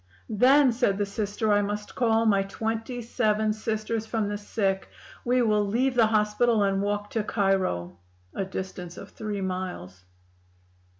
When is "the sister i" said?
0.97-1.61